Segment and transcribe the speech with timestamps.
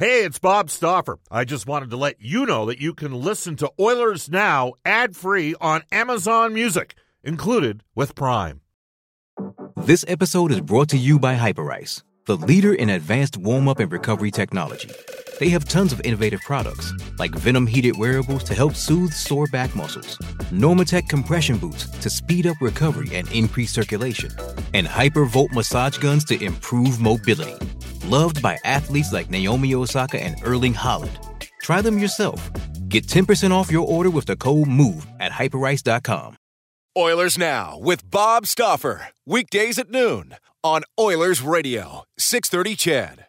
[0.00, 1.18] Hey, it's Bob Stauffer.
[1.30, 5.14] I just wanted to let you know that you can listen to Oilers Now ad
[5.14, 8.62] free on Amazon Music, included with Prime.
[9.76, 13.92] This episode is brought to you by Hyperice, the leader in advanced warm up and
[13.92, 14.90] recovery technology.
[15.38, 19.76] They have tons of innovative products, like Venom heated wearables to help soothe sore back
[19.76, 20.16] muscles,
[20.50, 24.30] Normatec compression boots to speed up recovery and increase circulation,
[24.72, 27.58] and Hypervolt massage guns to improve mobility
[28.10, 31.16] loved by athletes like Naomi Osaka and Erling Haaland.
[31.62, 32.50] Try them yourself.
[32.88, 36.36] Get 10% off your order with the code MOVE at hyperice.com.
[36.98, 39.08] Oilers Now with Bob Stauffer.
[39.24, 40.34] Weekdays at noon
[40.64, 43.26] on Oilers Radio, 630 CHED.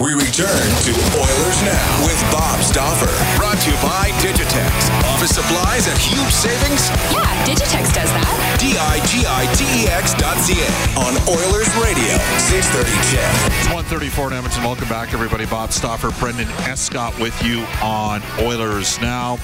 [0.00, 3.12] We return to Oilers Now with Bob Stauffer.
[3.36, 4.72] Brought to you by Digitex.
[5.12, 6.88] Office supplies at huge savings?
[7.12, 8.56] Yeah, Digitex does that.
[8.58, 10.64] D-I-G-I-T-E-X dot C-A
[10.96, 12.16] on Oilers Radio,
[12.48, 13.52] 630 CHED.
[13.60, 14.64] It's 134 in Edmonton.
[14.64, 15.44] Welcome back, everybody.
[15.44, 19.36] Bob Stauffer, Brendan Escott with you on Oilers Now.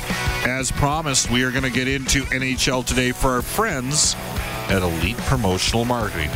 [0.47, 4.17] As promised, we are going to get into NHL today for our friends
[4.69, 6.31] at Elite Promotional Marketing.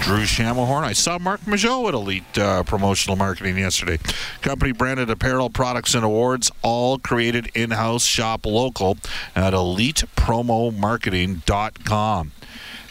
[0.00, 0.84] Drew Shamahorn.
[0.84, 3.98] I saw Mark Majot at Elite uh, Promotional Marketing yesterday.
[4.42, 8.96] Company branded apparel, products, and awards, all created in house, shop local
[9.34, 12.32] at elitepromomarketing.com.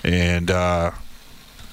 [0.04, 0.92] And uh,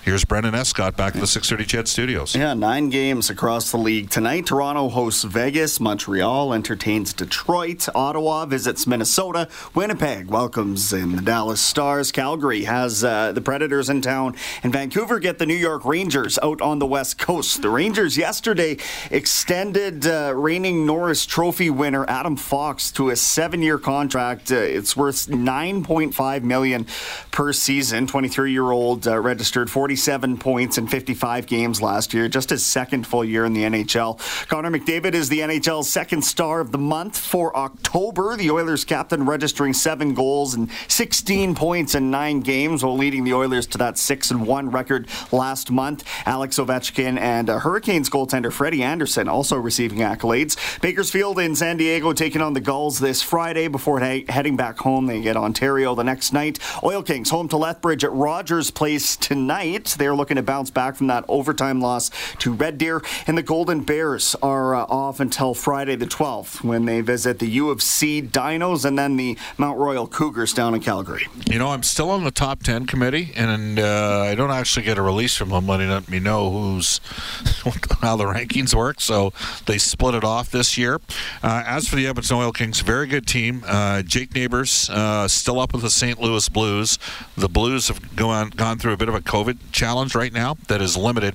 [0.03, 2.34] Here's Brendan Escott back at the 630 CHED Studios.
[2.34, 4.47] Yeah, nine games across the league tonight.
[4.47, 5.79] Toronto hosts Vegas.
[5.79, 7.87] Montreal entertains Detroit.
[7.95, 9.47] Ottawa visits Minnesota.
[9.75, 12.12] Winnipeg welcomes in the Dallas Stars.
[12.12, 14.37] Calgary has uh, the Predators in town.
[14.62, 17.61] And Vancouver get the New York Rangers out on the West Coast.
[17.61, 18.78] The Rangers yesterday
[19.11, 24.51] extended uh, reigning Norris Trophy winner Adam Fox to a seven-year contract.
[24.51, 26.87] Uh, it's worth 9.5 million
[27.31, 28.06] per season.
[28.06, 33.25] 23-year-old uh, registered 40 47 points in 55 games last year, just his second full
[33.25, 34.21] year in the NHL.
[34.47, 38.37] Connor McDavid is the NHL's second star of the month for October.
[38.37, 43.34] The Oilers captain registering seven goals and 16 points in nine games, while leading the
[43.34, 46.05] Oilers to that 6 and 1 record last month.
[46.25, 50.56] Alex Ovechkin and uh, Hurricanes goaltender Freddie Andersen also receiving accolades.
[50.81, 55.06] Bakersfield in San Diego taking on the Gulls this Friday before he- heading back home.
[55.06, 56.61] They get Ontario the next night.
[56.84, 59.80] Oil Kings home to Lethbridge at Rogers Place tonight.
[59.85, 63.03] They're looking to bounce back from that overtime loss to Red Deer.
[63.27, 67.49] And the Golden Bears are uh, off until Friday the 12th when they visit the
[67.49, 71.27] U of C Dinos and then the Mount Royal Cougars down in Calgary.
[71.51, 74.99] You know, I'm still on the top 10 committee, and uh, I don't actually get
[74.99, 77.01] a release from them letting me know who's
[78.01, 79.01] how the rankings work.
[79.01, 79.33] So
[79.67, 81.01] they split it off this year.
[81.43, 83.62] Uh, as for the Edmonton Oil Kings, very good team.
[83.67, 86.21] Uh, Jake Neighbors uh, still up with the St.
[86.21, 86.99] Louis Blues.
[87.37, 90.81] The Blues have gone, gone through a bit of a COVID challenge right now that
[90.81, 91.34] has limited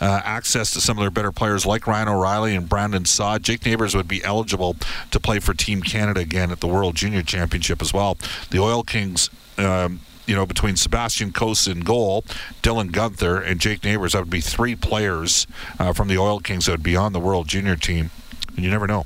[0.00, 3.42] uh, access to some of their better players like Ryan O'Reilly and Brandon Saad.
[3.42, 4.76] Jake Neighbors would be eligible
[5.10, 8.18] to play for Team Canada again at the World Junior Championship as well.
[8.50, 9.30] The Oil Kings.
[9.58, 12.22] Um, you know, between Sebastian Cossa in goal,
[12.62, 15.46] Dylan Guenther, and Jake Neighbors, that would be three players
[15.78, 18.10] uh, from the Oil Kings that would be on the World Junior team.
[18.56, 19.04] And you never know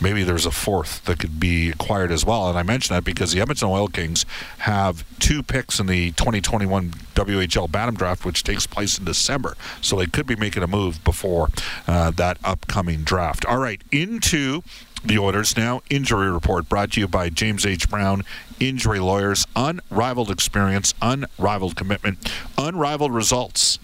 [0.00, 2.48] maybe there's a fourth that could be acquired as well.
[2.48, 4.24] And I mention that because the Edmonton Oil Kings
[4.58, 9.56] have two picks in the 2021 WHL Bantam Draft, which takes place in December.
[9.80, 11.48] So they could be making a move before
[11.86, 13.44] uh, that upcoming draft.
[13.44, 14.62] All right, into
[15.04, 15.80] the Oilers now.
[15.90, 17.88] Injury report brought to you by James H.
[17.88, 18.22] Brown
[18.58, 19.46] Injury Lawyers.
[19.56, 23.78] Unrivaled experience, unrivaled commitment, unrivaled results.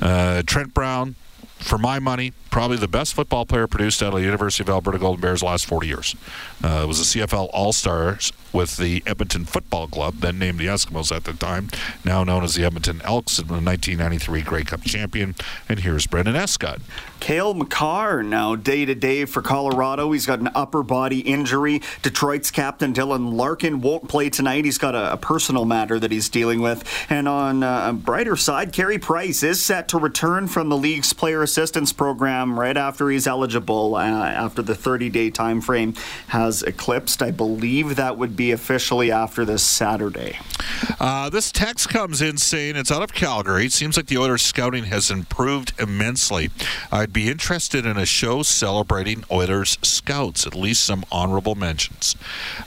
[0.00, 1.14] Uh, Trent Brown,
[1.58, 4.98] for my money, probably the best football player produced out of the University of Alberta
[4.98, 6.16] Golden Bears last 40 years.
[6.62, 11.14] Uh, was a CFL All Stars with the Edmonton Football Club, then named the Eskimos
[11.14, 11.68] at the time,
[12.04, 15.34] now known as the Edmonton Elks, and the 1993 Grey Cup champion.
[15.68, 16.80] And here's Brendan Escott.
[17.20, 20.12] Cale Makar now day to day for Colorado.
[20.12, 21.82] He's got an upper body injury.
[22.02, 24.64] Detroit's captain Dylan Larkin won't play tonight.
[24.64, 26.84] He's got a, a personal matter that he's dealing with.
[27.10, 31.12] And on uh, a brighter side, Carey Price is set to return from the league's
[31.12, 35.94] player assistance program right after he's eligible, uh, after the 30 day time frame
[36.28, 37.22] has eclipsed.
[37.22, 40.38] I believe that would be officially after this Saturday.
[41.00, 43.66] Uh, this text comes in saying it's out of Calgary.
[43.66, 46.50] It seems like the Oilers scouting has improved immensely.
[47.08, 52.14] I'd be interested in a show celebrating Oilers scouts, at least some honorable mentions.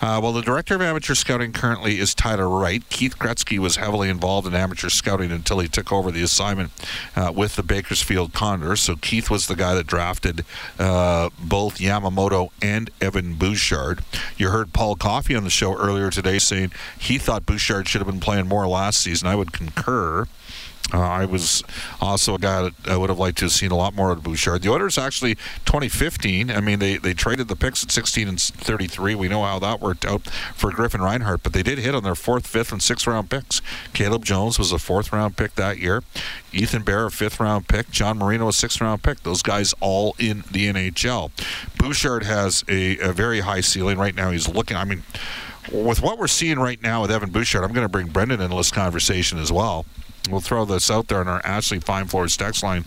[0.01, 2.81] Uh, well, the director of amateur scouting currently is Tyler Wright.
[2.89, 6.71] Keith Gretzky was heavily involved in amateur scouting until he took over the assignment
[7.15, 8.81] uh, with the Bakersfield Condors.
[8.81, 10.43] So Keith was the guy that drafted
[10.79, 14.03] uh, both Yamamoto and Evan Bouchard.
[14.37, 18.09] You heard Paul Coffey on the show earlier today saying he thought Bouchard should have
[18.09, 19.27] been playing more last season.
[19.27, 20.25] I would concur.
[20.93, 21.63] Uh, I was
[22.01, 24.23] also a guy that I would have liked to have seen a lot more of
[24.23, 24.61] Bouchard.
[24.61, 25.35] The Oilers actually
[25.65, 26.51] 2015.
[26.51, 29.15] I mean, they, they traded the picks at 16 and 33.
[29.15, 32.15] We know how that worked out for Griffin Reinhart, but they did hit on their
[32.15, 33.61] fourth, fifth, and sixth round picks.
[33.93, 36.03] Caleb Jones was a fourth round pick that year.
[36.51, 37.89] Ethan Bear, a fifth round pick.
[37.89, 39.23] John Marino, a sixth round pick.
[39.23, 41.31] Those guys all in the NHL.
[41.77, 44.31] Bouchard has a, a very high ceiling right now.
[44.31, 44.75] He's looking.
[44.75, 45.03] I mean
[45.71, 48.55] with what we're seeing right now with Evan Bouchard, I'm going to bring Brendan into
[48.55, 49.85] this conversation as well.
[50.29, 52.85] We'll throw this out there on our Ashley Fine Floors text line.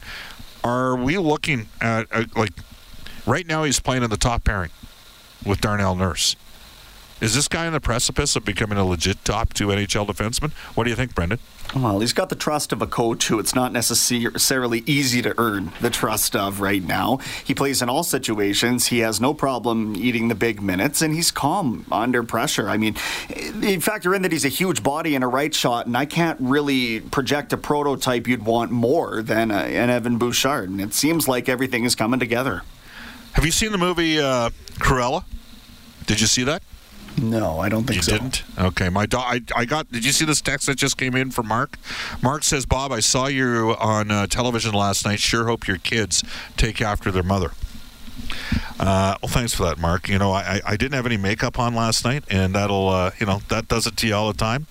[0.62, 2.52] Are we looking at, uh, like,
[3.26, 4.70] right now he's playing in the top pairing
[5.44, 6.36] with Darnell Nurse?
[7.20, 10.52] Is this guy on the precipice of becoming a legit top two NHL defenseman?
[10.75, 11.38] What do you think, Brendan?
[11.75, 15.72] Well, he's got the trust of a coach who it's not necessarily easy to earn
[15.81, 17.19] the trust of right now.
[17.44, 18.88] He plays in all situations.
[18.88, 22.69] He has no problem eating the big minutes, and he's calm under pressure.
[22.69, 22.94] I mean,
[23.60, 26.38] you factor in that he's a huge body and a right shot, and I can't
[26.40, 30.69] really project a prototype you'd want more than a, an Evan Bouchard.
[30.69, 32.62] And it seems like everything is coming together.
[33.32, 35.25] Have you seen the movie uh, Cruella?
[36.06, 36.62] Did you see that?
[37.16, 38.12] No, I don't think you so.
[38.12, 38.43] didn't?
[38.58, 39.90] Okay, my do- I, I got.
[39.90, 41.78] Did you see this text that just came in from Mark?
[42.22, 45.20] Mark says, "Bob, I saw you on uh, television last night.
[45.20, 46.25] Sure hope your kids
[46.56, 47.52] take after their mother."
[48.81, 50.08] Uh, well, thanks for that, Mark.
[50.08, 53.26] You know, I, I didn't have any makeup on last night, and that'll uh, you
[53.26, 54.67] know that does it to you all the time.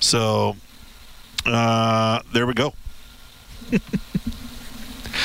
[0.00, 0.56] So
[1.46, 2.74] uh, there we go.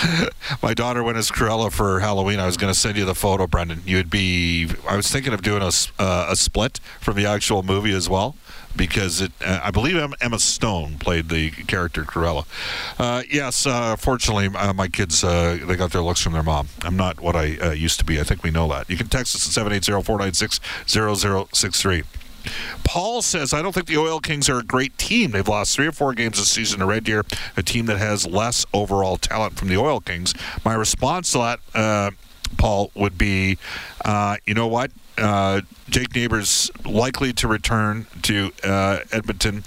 [0.63, 2.39] my daughter went as Cruella for Halloween.
[2.39, 3.81] I was going to send you the photo, Brendan.
[3.85, 4.69] You'd be.
[4.87, 8.35] I was thinking of doing a, uh, a split from the actual movie as well
[8.75, 9.31] because it.
[9.43, 12.45] Uh, I believe Emma Stone played the character Cruella.
[12.99, 16.67] Uh, yes, uh, fortunately, uh, my kids uh, they got their looks from their mom.
[16.83, 18.19] I'm not what I used to be.
[18.19, 18.89] I think we know that.
[18.89, 22.03] You can text us at 780-496-0063.
[22.83, 25.31] Paul says, I don't think the Oil Kings are a great team.
[25.31, 27.23] They've lost three or four games this season to Red Deer,
[27.55, 30.33] a team that has less overall talent from the Oil Kings.
[30.63, 32.11] My response to that, uh,
[32.57, 33.57] Paul, would be,
[34.05, 34.91] uh, you know what?
[35.17, 39.63] Uh, Jake Neighbors likely to return to uh, Edmonton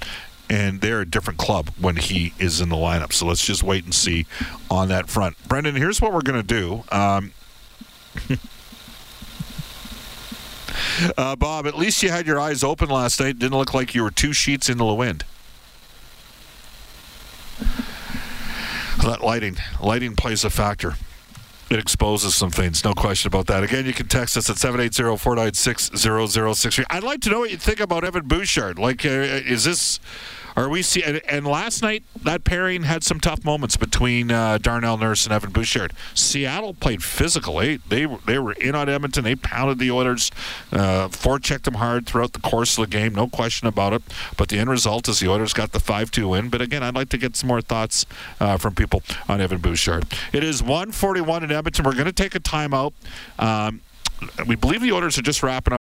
[0.51, 3.13] and they're a different club when he is in the lineup.
[3.13, 4.27] So let's just wait and see
[4.69, 5.37] on that front.
[5.47, 6.83] Brendan, here's what we're going to do.
[6.91, 7.33] Um,
[11.17, 13.39] Uh, Bob, at least you had your eyes open last night.
[13.39, 15.25] Didn't look like you were two sheets into the wind.
[19.03, 20.95] That lighting, lighting plays a factor.
[21.71, 23.63] It exposes some things, no question about that.
[23.63, 26.85] Again, you can text us at 780-496-0063.
[26.91, 28.77] I'd like to know what you think about Evan Bouchard.
[28.79, 30.01] Like, uh, is this
[30.65, 31.03] are we see?
[31.03, 35.33] And, and, last night that pairing had some tough moments between uh, Darnell Nurse and
[35.33, 35.93] Evan Bouchard.
[36.15, 37.57] Seattle played physical.
[37.57, 39.25] They they, they were in on Edmonton.
[39.25, 40.31] They pounded the Oilers,
[40.73, 43.15] uh, forechecked them hard throughout the course of the game.
[43.15, 44.03] No question about it.
[44.37, 46.49] But the end result is the Oilers got the five-two win.
[46.49, 48.07] But again, I'd like to get some more thoughts
[48.39, 50.07] uh, from people on Evan Bouchard.
[50.33, 51.85] It is 141 in Edmonton.
[51.85, 52.93] We're going to take a timeout.
[53.39, 53.81] Um,
[54.47, 55.81] we believe the Oilers are just wrapping up.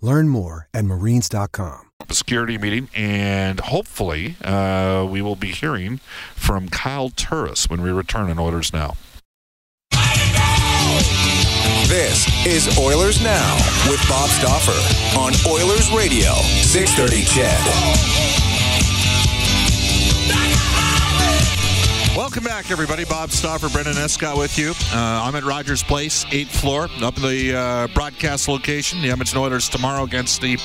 [0.00, 1.90] Learn more at marines.com.
[2.08, 5.98] A security meeting, and hopefully, uh, we will be hearing
[6.34, 8.94] from Kyle Turris when we return in Oilers Now.
[11.88, 13.56] This is Oilers Now
[13.88, 18.27] with Bob Stauffer on Oilers Radio, 630 CHED.
[22.28, 23.06] Welcome back, everybody.
[23.06, 24.72] Bob Stauffer, Brendan Escott with you.
[24.92, 29.00] Uh, I'm at Rogers Place, 8th floor, up in the uh, broadcast location.
[29.00, 30.58] The Edmonton Oilers tomorrow against the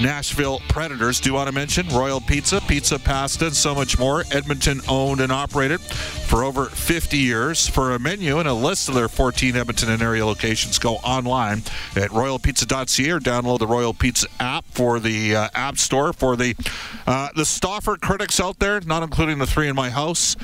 [0.00, 1.20] Nashville Predators.
[1.20, 2.60] Do want to mention Royal Pizza?
[2.66, 4.24] Pizza, pasta, and so much more.
[4.32, 7.68] Edmonton owned and operated for over 50 years.
[7.68, 11.58] For a menu and a list of their 14 Edmonton and area locations, go online
[11.94, 16.12] at royalpizza.ca or download the Royal Pizza app for the uh, App Store.
[16.12, 16.54] For the
[17.06, 20.36] uh, the Stauffer critics out there, not including the three in my house.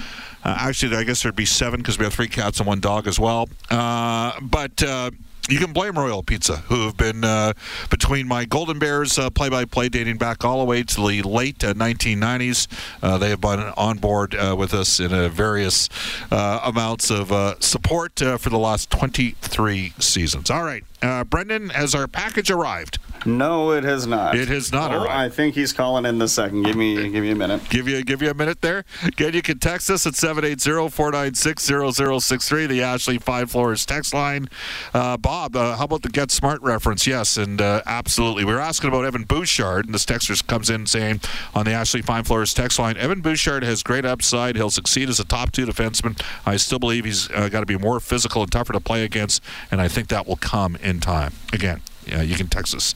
[0.45, 3.07] Uh, actually, I guess there'd be seven because we have three cats and one dog
[3.07, 3.49] as well.
[3.71, 5.11] Uh, but uh,
[5.49, 7.53] you can blame Royal Pizza, who have been uh,
[7.91, 11.75] between my Golden Bears uh, play-by-play dating back all the way to the late uh,
[11.75, 12.69] 1990s.
[13.03, 15.89] Uh, they have been on board uh, with us in various
[16.31, 17.29] uh, amounts of
[17.63, 20.51] support for the last 23 seasons.
[20.51, 20.85] All right,
[21.25, 22.99] Brendan, has our package arrived?
[23.25, 24.37] No, it has not.
[24.37, 25.11] It has not oh, arrived.
[25.11, 26.65] I think he's calling in the second.
[26.65, 27.63] Give me give me a minute.
[27.69, 28.85] Give you give you a minute there.
[29.05, 34.49] Again, you can text us at 780-496-0063, the Ashley Fine Floors text line.
[34.93, 37.07] Uh, Bob, uh, how about the Get Smart reference?
[37.07, 38.45] Yes, and uh, absolutely.
[38.45, 41.21] We were asking about Evan Bouchard, and this texter comes in saying
[41.55, 44.57] on the Ashley Fine Floors text line, Evan Bouchard has great upside.
[44.57, 46.21] He'll succeed as a top two defenseman.
[46.45, 49.43] I still believe he's uh, got to be more physical and tougher to play against,
[49.71, 51.33] and I think that will come in time.
[51.53, 52.95] Again, yeah, you can text us.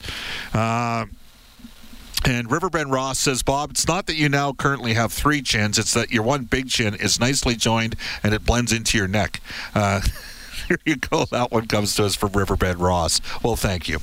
[0.53, 1.05] Uh,
[2.25, 5.93] and Riverbend Ross says, Bob, it's not that you now currently have three chins, it's
[5.93, 9.41] that your one big chin is nicely joined and it blends into your neck.
[9.73, 10.01] Uh,
[10.67, 11.25] here you go.
[11.25, 13.21] That one comes to us from Riverbend Ross.
[13.43, 13.99] Well, thank you.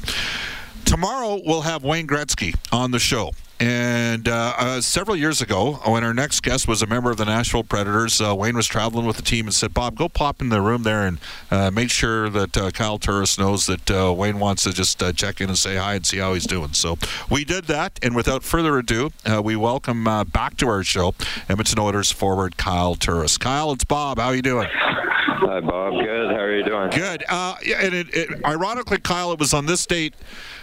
[0.85, 3.33] Tomorrow we'll have Wayne Gretzky on the show.
[3.61, 7.25] And uh, uh, several years ago, when our next guest was a member of the
[7.25, 10.49] Nashville Predators, uh, Wayne was traveling with the team and said, Bob, go pop in
[10.49, 11.19] the room there and
[11.51, 15.41] uh, make sure that uh, Kyle Turris knows that uh, Wayne wants to just check
[15.41, 16.73] in and say hi and see how he's doing.
[16.73, 16.99] So
[17.31, 17.99] we did that.
[18.03, 19.11] And without further ado,
[19.43, 21.15] we welcome back to our show
[21.49, 23.39] Edmonton Oilers forward Kyle Turris.
[23.39, 24.19] Kyle, it's Bob.
[24.19, 24.69] How are you doing?
[25.35, 25.95] Hi, Bob.
[25.95, 26.31] Good.
[26.31, 26.91] How are you doing?
[26.91, 27.25] Good.
[27.29, 30.15] Uh, and it, it, ironically, Kyle, it was on this date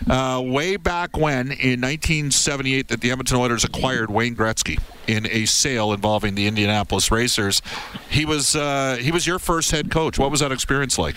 [0.09, 5.45] uh, way back when, in 1978, that the Edmonton Oilers acquired Wayne Gretzky in a
[5.45, 7.61] sale involving the Indianapolis Racers.
[8.09, 10.17] He was uh, he was your first head coach.
[10.17, 11.15] What was that experience like?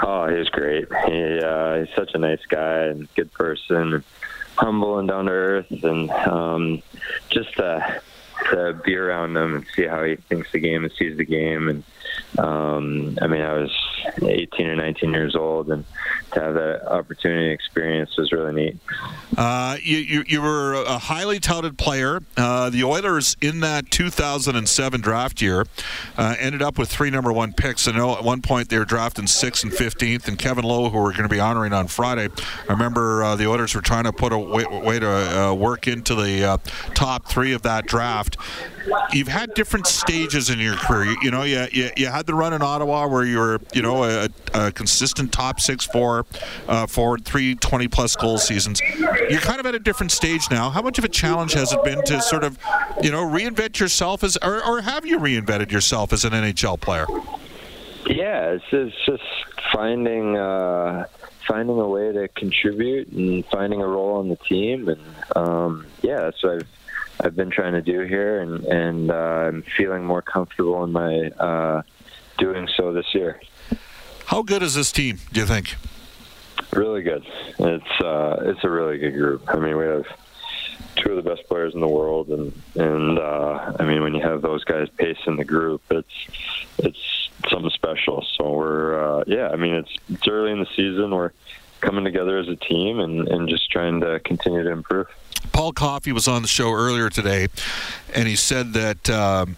[0.00, 0.88] Oh, he was great.
[1.06, 4.02] He, uh, he's such a nice guy and good person,
[4.56, 6.82] humble and down to earth, and um,
[7.28, 7.80] just uh,
[8.50, 11.68] to be around him and see how he thinks the game and sees the game
[11.68, 11.82] and
[12.38, 13.70] um, I mean, I was
[14.22, 15.84] 18 or 19 years old, and
[16.32, 18.76] to have that opportunity and experience was really neat.
[19.36, 22.20] Uh, you, you, you, were a highly touted player.
[22.36, 25.66] Uh, the Oilers in that 2007 draft year
[26.16, 27.88] uh, ended up with three number one picks.
[27.88, 30.98] I know at one point they were drafting sixth and 15th, and Kevin Lowe, who
[30.98, 32.28] we're going to be honoring on Friday,
[32.68, 35.88] I remember uh, the Oilers were trying to put a way, way to uh, work
[35.88, 36.56] into the uh,
[36.94, 38.36] top three of that draft.
[39.12, 41.10] You've had different stages in your career.
[41.10, 43.82] You, you know, you, you, you had the run in Ottawa where you were, you
[43.82, 46.26] know, a, a consistent top six four
[46.68, 48.80] uh, forward, three 20 plus goal seasons.
[48.98, 50.70] You're kind of at a different stage now.
[50.70, 52.58] How much of a challenge has it been to sort of,
[53.02, 57.06] you know, reinvent yourself as, or, or have you reinvented yourself as an NHL player?
[58.06, 59.22] Yeah, it's, it's just
[59.72, 61.06] finding uh,
[61.46, 65.00] finding a way to contribute and finding a role on the team, and
[65.36, 66.68] um, yeah, that's what I've
[67.20, 71.30] I've been trying to do here, and and uh, I'm feeling more comfortable in my
[71.38, 71.82] uh,
[72.38, 73.40] doing so this year.
[74.26, 75.18] How good is this team?
[75.32, 75.74] Do you think?
[76.72, 77.24] Really good.
[77.58, 79.42] It's uh, it's a really good group.
[79.48, 80.06] I mean, we have
[80.96, 84.22] two of the best players in the world, and and uh, I mean, when you
[84.22, 86.06] have those guys pacing the group, it's
[86.78, 88.24] it's something special.
[88.36, 89.48] So we're uh, yeah.
[89.48, 91.14] I mean, it's it's early in the season.
[91.14, 91.32] We're
[91.80, 95.06] coming together as a team and, and just trying to continue to improve.
[95.52, 97.48] Paul Coffey was on the show earlier today,
[98.14, 99.56] and he said that, um,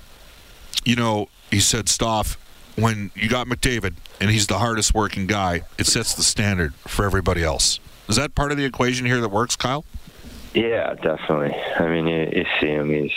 [0.85, 2.39] you know, he said, Stoff,
[2.77, 7.05] when you got McDavid and he's the hardest working guy, it sets the standard for
[7.05, 7.81] everybody else.
[8.09, 9.85] Is that part of the equation here that works, Kyle?
[10.55, 11.55] Yeah, definitely.
[11.79, 12.91] I mean, you, you see him.
[12.91, 13.13] He's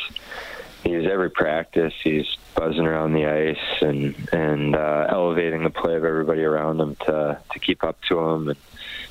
[0.83, 1.93] he's every practice.
[2.03, 6.95] He's buzzing around the ice and and uh, elevating the play of everybody around him
[7.07, 8.49] to to keep up to him.
[8.49, 8.57] And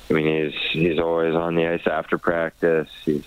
[0.09, 2.89] I mean, he's he's always on the ice after practice.
[3.05, 3.23] He's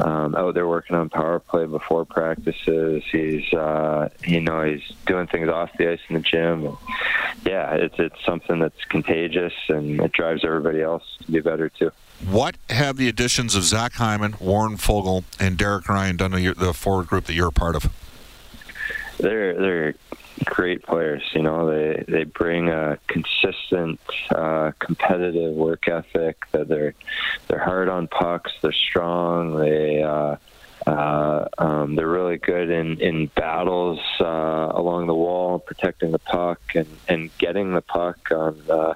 [0.00, 3.02] um, out there working on power play before practices.
[3.10, 6.66] He's uh, you know he's doing things off the ice in the gym.
[6.66, 6.76] And
[7.44, 11.90] yeah, it's it's something that's contagious and it drives everybody else to be better too.
[12.28, 16.72] What have the additions of Zach Hyman, Warren Foegele, and Derek Ryan done to the
[16.72, 17.90] forward group that you're a part of?
[19.18, 19.94] They're they're
[20.64, 21.22] great players.
[21.34, 24.00] You know, they they bring a consistent,
[24.34, 26.36] uh, competitive work ethic.
[26.52, 26.94] That they're
[27.48, 28.50] they're hard on pucks.
[28.62, 29.58] They're strong.
[29.58, 30.36] They uh,
[30.86, 36.62] uh, um, they're really good in in battles uh, along the wall, protecting the puck
[36.74, 38.58] and and getting the puck on.
[38.70, 38.94] Uh,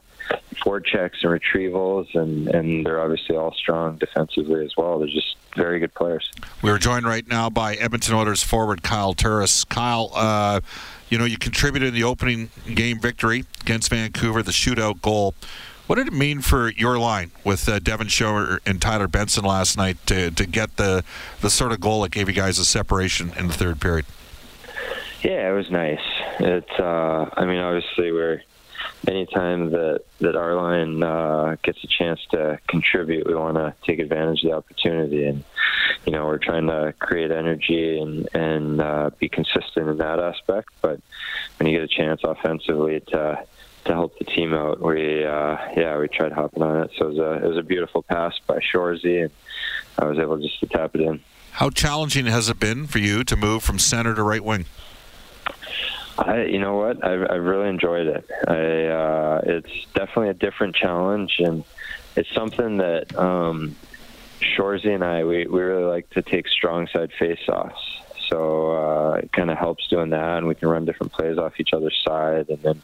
[0.56, 4.98] forechecks and retrievals, and and they're obviously all strong defensively as well.
[4.98, 6.30] They're just very good players.
[6.62, 9.64] We're joined right now by Edmonton Oilers forward Kyle Turris.
[9.64, 10.60] Kyle, uh,
[11.10, 15.34] you know you contributed in the opening game victory against Vancouver, the shootout goal.
[15.86, 19.78] What did it mean for your line with uh, Devin Shore and Tyler Benson last
[19.78, 21.02] night to, to get the
[21.40, 24.04] the sort of goal that gave you guys a separation in the third period?
[25.22, 25.98] Yeah, it was nice.
[26.40, 28.42] It, uh, I mean, obviously, we're
[29.07, 33.99] anytime that that our line uh, gets a chance to contribute, we want to take
[33.99, 35.45] advantage of the opportunity, and
[36.05, 40.71] you know, we're trying to create energy and and uh, be consistent in that aspect.
[40.81, 41.00] But
[41.59, 43.45] when you get a chance offensively to
[43.88, 44.81] to help the team out.
[44.81, 46.90] We uh, yeah, we tried hopping on it.
[46.97, 49.31] So it was a it was a beautiful pass by Shoresy, and
[49.99, 51.21] I was able just to tap it in.
[51.52, 54.67] How challenging has it been for you to move from center to right wing?
[56.18, 58.28] I, you know what, I've, I've really enjoyed it.
[58.46, 61.64] I, uh, it's definitely a different challenge, and
[62.16, 63.76] it's something that um,
[64.40, 67.80] Shoresy and I we, we really like to take strong side face-offs.
[68.28, 71.54] So uh, it kind of helps doing that, and we can run different plays off
[71.58, 72.82] each other's side, and then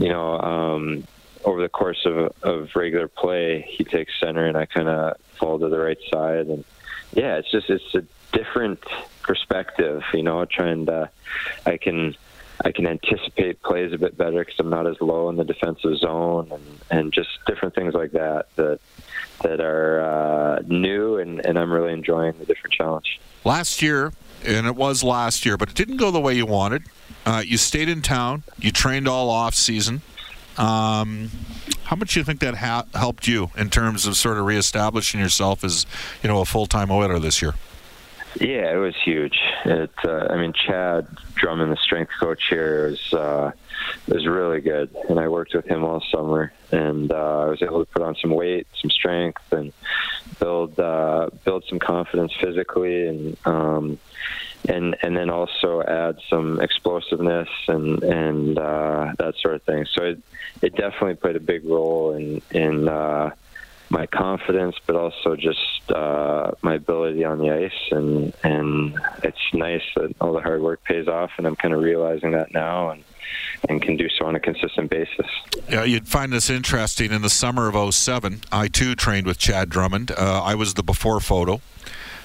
[0.00, 1.04] you know, um,
[1.44, 5.58] over the course of, of regular play, he takes center and I kind of fall
[5.58, 6.46] to the right side.
[6.46, 6.64] And
[7.12, 8.82] yeah, it's just, it's a different
[9.22, 11.10] perspective, you know, trying to,
[11.66, 12.16] I can,
[12.62, 15.96] I can anticipate plays a bit better because I'm not as low in the defensive
[15.98, 18.80] zone and, and just different things like that that
[19.42, 23.18] that are uh, new and, and I'm really enjoying the different challenge.
[23.44, 24.12] Last year,
[24.44, 26.82] and it was last year, but it didn't go the way you wanted.
[27.24, 28.42] Uh, you stayed in town.
[28.58, 30.02] You trained all off season.
[30.58, 31.30] Um,
[31.84, 35.20] how much do you think that ha- helped you in terms of sort of reestablishing
[35.20, 35.86] yourself as
[36.22, 37.54] you know a full time Oiler this year?
[38.38, 39.38] Yeah, it was huge.
[39.64, 43.50] It, uh, I mean, Chad Drummond, the strength coach here, is uh,
[44.06, 47.84] is really good, and I worked with him all summer, and uh, I was able
[47.84, 49.72] to put on some weight, some strength, and
[50.38, 53.98] build uh, build some confidence physically, and um,
[54.68, 59.86] and and then also add some explosiveness and and uh, that sort of thing.
[59.92, 60.22] So it
[60.62, 63.30] it definitely played a big role in in uh,
[63.90, 67.90] my confidence, but also just uh, my ability on the ice.
[67.90, 71.80] And and it's nice that all the hard work pays off, and I'm kind of
[71.80, 72.90] realizing that now.
[72.90, 73.04] And
[73.68, 75.26] and can do so on a consistent basis.
[75.68, 77.12] Yeah, you'd find this interesting.
[77.12, 80.10] In the summer of 07, I too trained with Chad Drummond.
[80.12, 81.60] Uh, I was the before photo.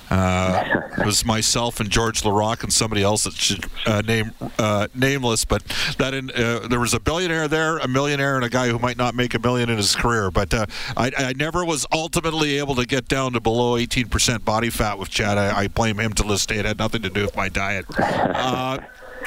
[0.09, 0.63] Uh,
[0.97, 5.45] it was myself and George Laraque and somebody else that should uh, name uh, nameless,
[5.45, 5.63] but
[5.97, 8.97] that in, uh, there was a billionaire there, a millionaire, and a guy who might
[8.97, 10.29] not make a million in his career.
[10.31, 14.69] But uh, I, I, never was ultimately able to get down to below 18% body
[14.69, 15.37] fat with Chad.
[15.37, 16.57] I, I, blame him to this day.
[16.57, 17.85] It had nothing to do with my diet.
[17.97, 18.79] Uh,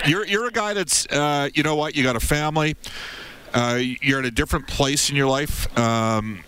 [0.07, 1.07] you're you're a guy that's
[1.57, 1.97] you know what?
[1.97, 2.77] You got a family.
[3.55, 5.77] Uh, you're at a different place in your life.
[5.79, 6.45] Um,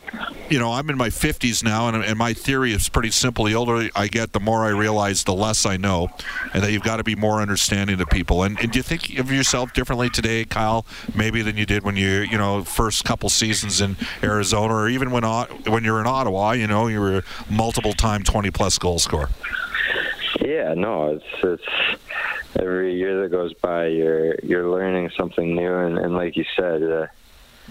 [0.50, 3.44] you know, I'm in my 50s now, and, and, my theory is pretty simple.
[3.44, 6.08] The older I get, the more I realize the less I know,
[6.52, 8.42] and that you've got to be more understanding to people.
[8.42, 10.84] And, and do you think of yourself differently today, Kyle,
[11.14, 15.12] maybe than you did when you, you know, first couple seasons in Arizona, or even
[15.12, 16.52] when when you were in Ottawa?
[16.52, 19.28] You know, you were multiple time 20 plus goal scorer.
[20.40, 22.00] Yeah, no, it's it's
[22.58, 26.82] every year that goes by, you're you're learning something new, and, and like you said,
[26.82, 27.06] uh,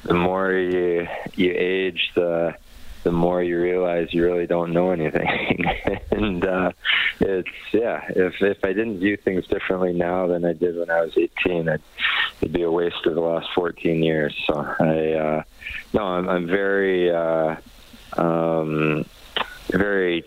[0.03, 2.55] the more you you age, the
[3.03, 5.65] the more you realize you really don't know anything.
[6.11, 6.71] and uh,
[7.19, 11.01] it's yeah, if if I didn't view things differently now than I did when I
[11.01, 11.81] was 18, it'd,
[12.41, 14.35] it'd be a waste of the last 14 years.
[14.47, 15.43] So I uh,
[15.93, 17.11] no, I'm, I'm very.
[17.11, 17.55] Uh,
[18.13, 19.05] um,
[19.71, 20.23] very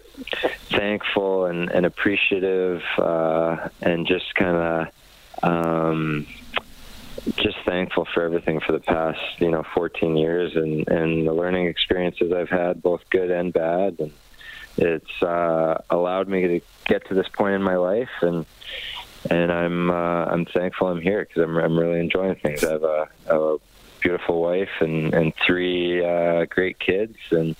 [0.70, 4.88] thankful and, and appreciative uh, and just kind of
[5.42, 6.26] um,
[7.37, 11.66] just thankful for everything for the past you know 14 years and, and the learning
[11.66, 14.12] experiences I've had both good and bad and
[14.76, 18.46] it's uh, allowed me to get to this point in my life and
[19.31, 22.64] and I'm uh, I'm thankful I'm here because I'm I'm really enjoying things.
[22.64, 23.59] I have a, a
[24.00, 27.55] beautiful wife and and three uh, great kids and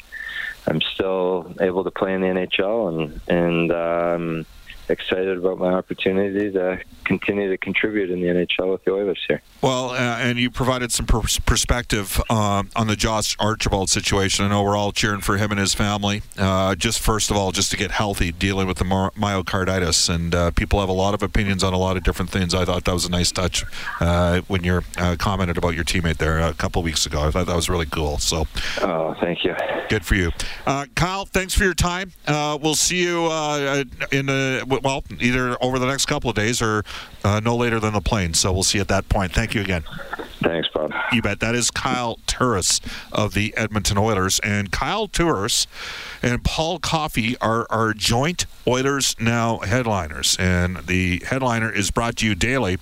[0.67, 4.47] I'm still able to play in the NHL and and um,
[4.93, 9.43] excited about my opportunity to continue to contribute in the NHL with the Oilers here.
[9.61, 14.45] Well, uh, and you provided some pers- perspective uh, on the Josh Archibald situation.
[14.45, 16.23] I know we're all cheering for him and his family.
[16.39, 20.51] Uh, just first of all, just to get healthy, dealing with the myocarditis, and uh,
[20.53, 22.55] people have a lot of opinions on a lot of different things.
[22.55, 23.65] I thought that was a nice touch
[24.01, 27.23] uh, when you uh, commented about your teammate there a couple weeks ago.
[27.23, 28.19] I thought that was really cool.
[28.19, 28.47] So,
[28.81, 29.55] oh, thank you.
[29.89, 30.31] Good for you,
[30.95, 31.27] Kyle.
[31.27, 32.13] Thanks for your time.
[32.27, 33.25] we'll see you
[34.11, 36.85] in the well, either over the next couple of days or
[37.25, 38.35] uh, no later than the plane.
[38.35, 39.33] So we'll see at that point.
[39.33, 39.85] Thank you again.
[40.43, 40.93] Thanks, Bob.
[41.13, 41.41] You bet.
[41.41, 42.81] That is Kyle Turris
[43.13, 44.41] of the Edmonton Oilers.
[44.41, 45.67] And Kyle Turris
[46.23, 50.37] and Paul Coffey are our joint Oilers Now headliners.
[50.39, 52.79] And the headliner is brought to you daily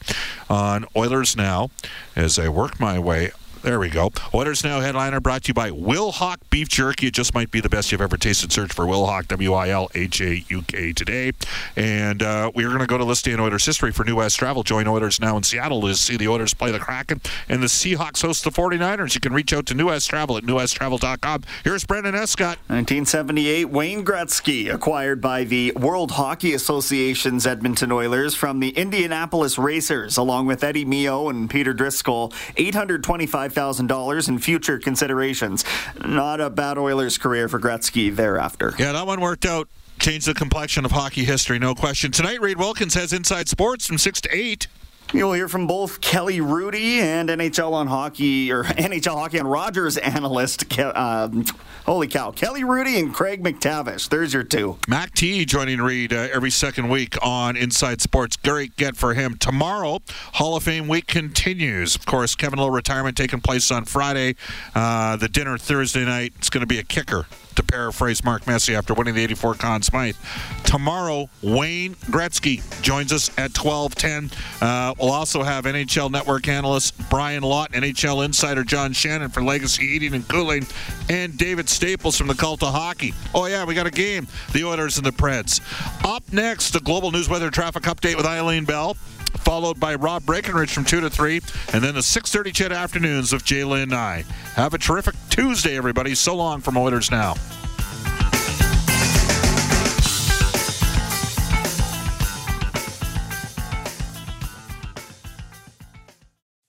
[0.49, 1.71] on Oilers Now
[2.17, 4.11] as I work my way there we go.
[4.33, 7.09] Oilers Now headliner brought to you by Wilhauk Beef Jerky.
[7.09, 8.53] It just might be the best you've ever tasted.
[8.53, 11.33] Search for Wilhauk, W I L H A U K today.
[11.77, 14.62] And uh, we're going to go to day in Oilers history for New West Travel.
[14.62, 18.23] Join Oilers Now in Seattle to see the Oilers play the Kraken and the Seahawks
[18.23, 19.14] host the 49ers.
[19.14, 21.42] You can reach out to New West Travel at newwesttravel.com.
[21.64, 22.59] Here's Brendan Escott.
[22.68, 30.16] 1978, Wayne Gretzky acquired by the World Hockey Association's Edmonton Oilers from the Indianapolis Racers,
[30.16, 32.33] along with Eddie Mio and Peter Driscoll.
[32.57, 35.65] 825 $5,000 in future considerations.
[36.05, 38.75] Not a bad Oilers career for Gretzky thereafter.
[38.79, 39.69] Yeah, that one worked out.
[39.99, 42.11] Changed the complexion of hockey history, no question.
[42.11, 44.67] Tonight, Reid Wilkins has Inside Sports from 6 to 8.
[45.12, 49.96] You'll hear from both Kelly Hrudey and NHL on Hockey or NHL Hockey on Rogers
[49.96, 50.79] analyst.
[50.79, 51.44] Um,
[51.85, 54.09] holy cow, Kelly Hrudey and Craig MacTavish.
[54.09, 54.79] There's your two.
[54.87, 58.37] Mac T joining Reid uh, every second week on Inside Sports.
[58.37, 59.37] Great get for him.
[59.37, 59.99] Tomorrow,
[60.35, 61.96] Hall of Fame week continues.
[61.96, 64.37] Of course, Kevin Lowe retirement taking place on Friday.
[64.77, 66.35] Uh, the dinner Thursday night.
[66.38, 69.83] It's going to be a kicker to paraphrase Mark Messier after winning the 84 Conn
[69.83, 70.17] Smythe.
[70.65, 74.31] Tomorrow, Wayne Gretzky joins us at 12:10.
[74.61, 79.87] Uh, we'll also have NHL Network analyst Brian Lott, NHL insider John Shannon for Legacy
[79.87, 80.67] Heating and Cooling,
[81.09, 83.15] and David Staples from the Cult of Hockey.
[83.35, 84.27] Oh yeah, we got a game.
[84.53, 85.61] The Oilers and the Preds.
[86.05, 88.97] Up next, the Global News Weather Traffic Update with Eileen Bell
[89.38, 91.40] followed by Rob Breckenridge from 2 to 3,
[91.73, 94.25] and then the 6.30 CHED afternoons of Jaylen I.
[94.55, 96.14] Have a terrific Tuesday, everybody.
[96.14, 97.35] So long from Oilers Now.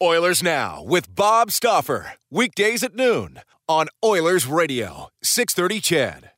[0.01, 2.13] Oilers Now with Bob Stauffer.
[2.31, 6.30] Weekdays at noon on Oilers Radio, 630 CHED.